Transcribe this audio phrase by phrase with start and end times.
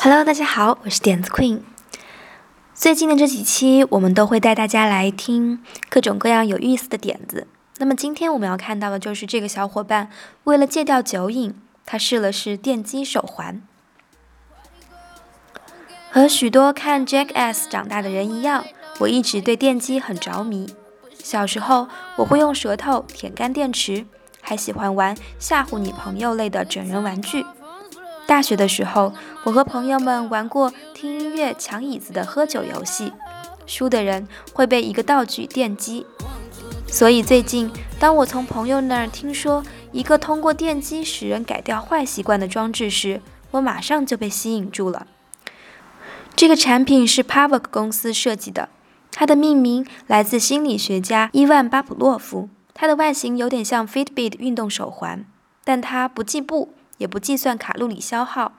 [0.00, 1.60] Hello，大家好，我是点子 Queen。
[2.72, 7.46] 最近的这几期，我们都会带大家来听各种各样有意思的点子。
[7.76, 10.08] 那么今天我们要看到的就是这个小伙伴
[10.44, 11.54] 为了戒掉酒瘾，
[11.84, 13.60] 他试了试电击手环。
[16.10, 18.64] 和许多看 Jackass 长大的人一样，
[19.00, 20.74] 我一直对电击很着迷。
[21.26, 24.06] 小时候，我会用舌头舔干电池，
[24.40, 27.44] 还喜欢玩吓唬你朋友类的整人玩具。
[28.28, 29.12] 大学的时候，
[29.42, 33.12] 我和朋友们玩过听音乐抢椅子的喝酒游戏，
[33.66, 36.06] 输的人会被一个道具电击。
[36.86, 45.08] 所以最近，当我从朋友那儿听说一个通过电击使人改掉坏习惯的装置时，我马上就被吸引住了。
[46.36, 48.68] 这个产品是 Pavok 公司设计的，
[49.18, 52.50] 它的命名来自心理学家伊万巴普洛夫。
[52.74, 55.24] 它的外形有点像 Fitbit 运动手环，
[55.64, 58.52] 但它不计步，也不计算卡路里消耗，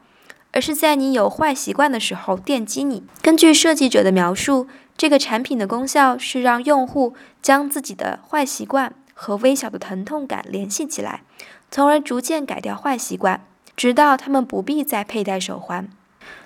[0.53, 3.03] 而是在你有坏习惯的时候电击你。
[3.21, 4.67] 根据设计者的描述，
[4.97, 11.21] 这个产品的功效是让用户将自己的坏习惯和微小的疼痛感联系起来，
[11.69, 13.45] 从而逐渐改掉坏习惯，
[13.75, 15.87] 直到他们不必再佩戴手环。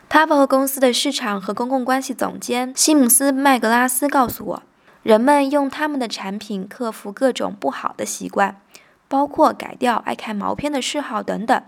[0.09, 4.63] Pavok 公司的市场和公共关系总监西姆斯麦格拉斯告诉我，
[5.03, 8.59] 人们用他们的产品克服各种不好的习惯，
[9.07, 11.63] 包括改掉爱看毛片的嗜好等等。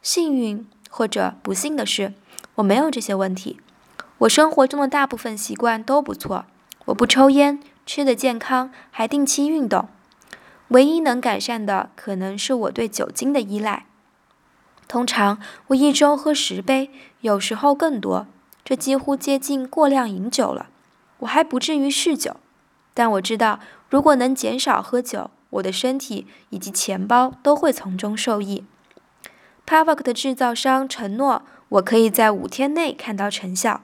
[0.00, 2.14] 幸运或者不幸的是，
[2.54, 3.60] 我没有这些问题。
[4.18, 6.46] 我生活中的大部分习惯都不错，
[6.86, 9.88] 我不抽烟，吃得健康，还定期运动。
[10.68, 13.84] 唯一能改善的，可能是我对酒精的依赖。
[14.88, 18.26] 通常我一周喝十杯，有时候更多，
[18.64, 20.70] 这几乎接近过量饮酒了。
[21.18, 22.36] 我还不至于嗜酒，
[22.94, 28.64] 但我知道，如果能减少喝酒，我的身体以及钱包都会从中受益。
[29.66, 33.82] Pavok 的制造商承诺，我可以在五天内看到成效，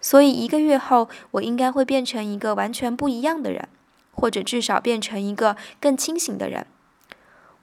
[0.00, 3.68] 所以一个月后，我应该会变成一个完全不一样的人，
[4.12, 6.66] 或者至少变成一个更清醒的人。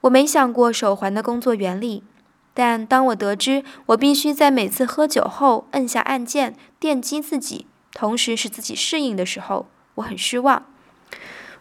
[0.01, 2.03] 我没想过手环的工作原理。
[2.53, 10.65] 但当我得知我必须在每次喝酒后摁下按键电击自己，同时使自己适应的时候，我很失望。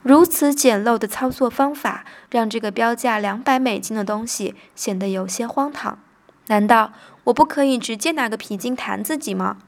[0.03, 5.99] 如此简陋的操作方法让这个标价两百美金的东西显得有些荒唐。
[6.49, 6.93] 难道
[7.25, 9.59] 我不可以直接拿个皮筋弹自己吗？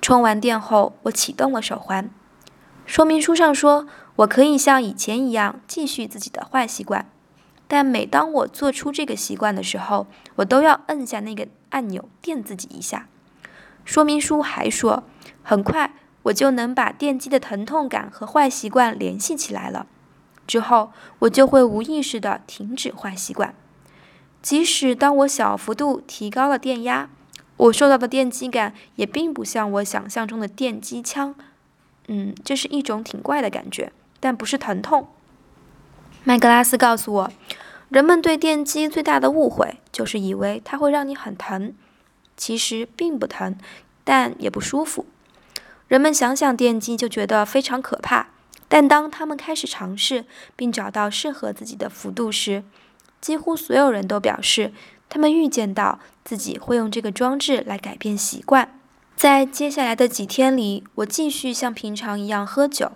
[0.00, 2.10] 充完电后，我启动了手环。
[2.84, 7.10] 说明书上说，我可以像以前一样继续自己的坏习惯。
[7.68, 10.06] 但每当我做出这个习惯的时候，
[10.36, 13.06] 我都要摁下那个按钮电自己一下。
[13.84, 15.04] 说明书还说，
[15.42, 15.92] 很快
[16.24, 19.86] 我就能把电击的疼痛感和坏习惯联系起来了。
[20.46, 23.54] 之后我就会无意识地停止坏习惯。
[24.40, 27.10] 即使当我小幅度提高了电压，
[27.58, 31.34] 我受到的电击感也并不像我想象中的电击枪。
[32.06, 35.08] 嗯，这是一种挺怪的感觉，但不是疼痛。
[36.28, 37.32] 麦格拉斯告诉我，
[37.88, 41.72] 人们对电击最大的误会就是以为它会让你很疼，
[42.36, 43.56] 其实并不疼，
[44.04, 45.06] 但也不舒服。
[45.86, 48.26] 人们想想电击就觉得非常可怕，
[48.68, 52.62] 但当他们开始尝试并找到适合自己的幅度时，
[53.22, 54.74] 几乎所有人都表示
[55.08, 58.78] 他们预见到自己会用这个装置来改变习惯。
[59.16, 62.92] 在接下来的几天里，我继续像平常一样喝酒。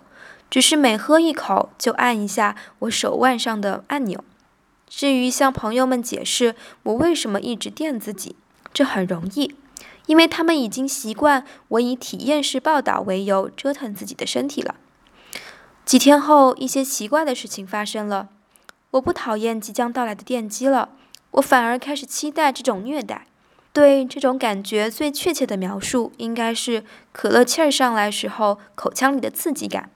[0.53, 4.23] 只是每喝一口就按一下我手腕上的按钮。
[4.87, 6.53] 至于向朋友们解释
[6.83, 8.35] 我为什么一直电自己，
[8.71, 9.55] 这很容易，
[10.05, 14.75] 因为他们已经习惯我以体验式报道为由折腾自己的身体了。
[15.85, 18.29] 几天后，一些奇怪的事情发生了。
[18.91, 20.89] 我不讨厌即将到来的电击了，
[21.31, 23.25] 我反而开始期待这种虐待。
[23.71, 29.89] 对这种感觉最确切的描述，应该是可乐气儿上来时候口腔里的刺激感。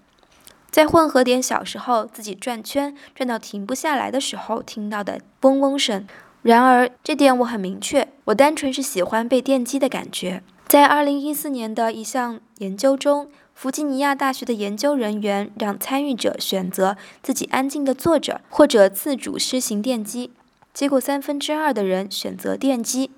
[0.69, 6.05] 再混合点小时候自己转圈转到停不下来的时候听到的嗡嗡声。
[6.43, 10.43] 然而这点我很明确，我单纯是喜欢被电击的感觉。
[10.67, 20.31] 在二零一四年的一项研究中，弗吉尼亚大学的研究人员让参与者选择自己安静的坐着或者自主施行电击，
[20.73, 23.09] 结果三分之二的人选择电击，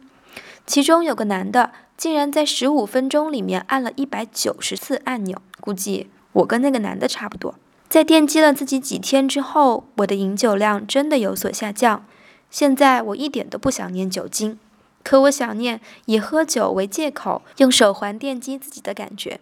[0.65, 6.09] 其中有个男的竟然在十五分钟里面按了一百九十次按钮，估计。
[6.33, 7.55] 我跟那个男的差不多，
[7.89, 12.05] 在电击了自己几天之后，我的饮酒量真的有所下降。
[12.49, 14.57] 现在我一点都不想念酒精，
[15.03, 19.39] 可我想念以喝酒为借口用手环电击自己的感觉。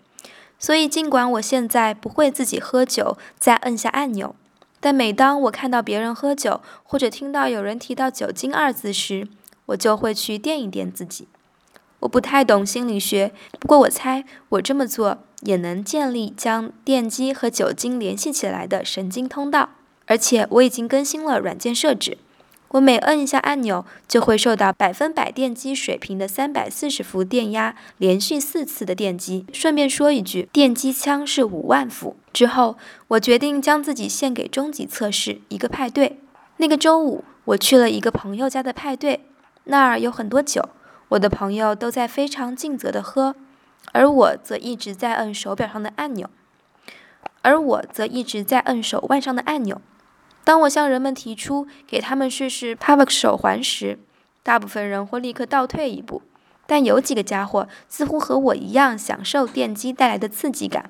[0.59, 4.35] 所以，尽管我现在不会自己喝酒再摁下按钮，
[4.79, 9.27] 但每当我看到别人喝酒，或者听到有人提到“酒精”二字时，
[9.67, 11.27] 我就会去垫一垫自己。
[11.99, 19.69] 我不太懂心理学，不过我猜我这么做也能建立将电击和酒精联系起来的神经通道。
[20.05, 22.17] 而且我已经更新了软件设置。
[22.71, 29.45] 我每摁一下按钮，就会受到百分百电机水平的三百四十伏电压，连续四次的电击。
[29.53, 32.17] 顺便说一句，电击枪是五万伏。
[32.33, 32.75] 之后，
[33.07, 36.19] 我决定将自己献给终极测试——一个派对。
[36.57, 39.21] 那个周五，我去了一个朋友家的派对，
[39.63, 40.67] 那儿有很多酒。
[41.09, 43.33] 我的朋友都在非常尽责地喝，
[43.93, 46.29] 而我则一直在摁手表上的按钮，
[47.41, 49.81] 而我则一直在摁手腕上的按钮。
[50.43, 53.99] 当我向人们提出给他们试试 Pavok 手环时，
[54.43, 56.21] 大部分人会立刻倒退一步，
[56.65, 60.89] 但有几个家伙似乎和我一样享受电击带来的刺激感。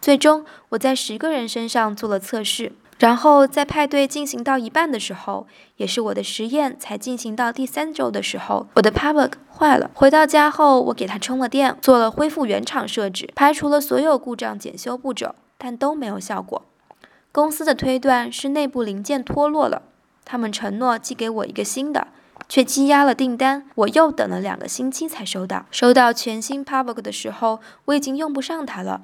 [0.00, 5.46] 最终，我在十个人身上做了测试，然后在派对进行到一半的时候，
[5.76, 9.90] 也是我的实验才进行到第三周的时候，我的 Pavok 坏了。
[9.92, 16.62] 回到家后，我给它充了电，做了恢复原厂设置，排除了所有故障检修步骤，但都没有效果。
[17.32, 19.82] 公司的推断是内部零件脱落了，
[20.24, 22.08] 他们承诺寄给我一个新的，
[22.48, 23.66] 却积压了订单。
[23.74, 25.66] 我又等了两个星期才收到。
[25.70, 29.02] 收到全新 Pavok 的时候，我已经用不上它了。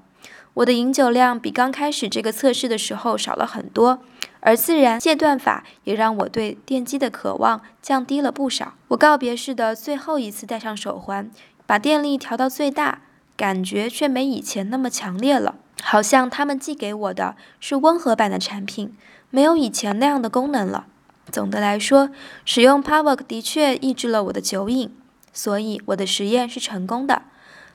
[0.54, 4.00] 我的饮酒量比刚开始这个测试的时候少了很多，
[4.40, 8.75] 而自然戒断法也让我对电击的渴望降低了不少。
[8.88, 11.31] 我告别式的最后一次戴上手环，
[11.64, 13.00] 把电力调到最大，
[13.34, 15.54] 感觉却没以前那么强烈了。
[15.82, 18.94] 好像他们寄给我的是温和版的产品，
[19.31, 20.84] 没有以前那样的功能了。
[21.31, 22.10] 总的来说，
[22.44, 24.94] 使用 Power 的确抑制了我的酒瘾，
[25.32, 27.22] 所以我的实验是成功的。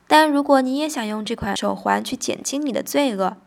[0.08, 3.38] 但如果你也想用这款手环去减轻你的罪恶，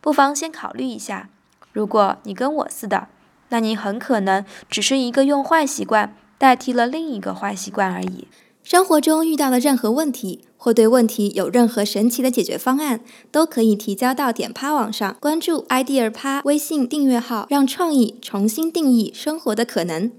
[0.00, 1.28] 不妨先考虑一下。
[1.72, 3.08] 如果你跟我似的，
[3.48, 8.28] 那你很可能只是一个用坏习惯代替了另一个坏习惯而已。
[8.62, 13.00] 生活中遇到的任何问题，或对问题有任何神奇的解决方案，
[13.32, 15.16] 都可以提交到点趴网上。
[15.18, 20.12] 关注 idea 趴微信订阅号，让创意重新定义生活的可能。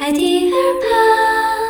[0.00, 1.69] idea 趴。